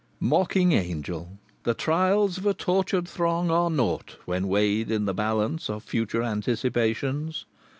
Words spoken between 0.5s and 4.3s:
Angel! The trials of a tortured throng are naught